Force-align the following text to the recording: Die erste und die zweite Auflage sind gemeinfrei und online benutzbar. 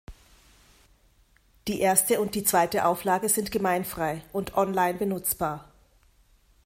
Die 1.67 1.79
erste 1.79 2.21
und 2.21 2.33
die 2.33 2.43
zweite 2.43 2.85
Auflage 2.85 3.29
sind 3.29 3.51
gemeinfrei 3.51 4.23
und 4.33 4.57
online 4.57 4.97
benutzbar. 4.97 5.71